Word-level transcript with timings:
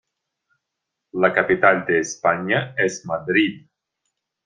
La 1.11 1.31
capital 1.31 1.85
de 1.85 1.99
España, 1.99 2.73
es 2.75 3.05
Madrid. 3.05 3.67